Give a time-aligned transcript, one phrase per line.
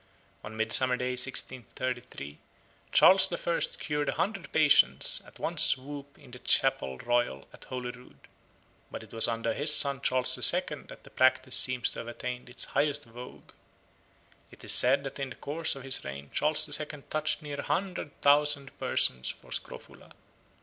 [0.43, 2.39] On Midsummer Day 1633,
[2.91, 7.65] Charles the First cured a hundred patients at one swoop in the chapel royal at
[7.65, 8.17] Holyrood.
[8.89, 12.07] But it was under his son Charles the Second that the practice seems to have
[12.07, 13.51] attained its highest vogue.
[14.49, 17.59] It is said that in the course of his reign Charles the Second touched near
[17.59, 20.13] a hundred thousand persons for scrofula.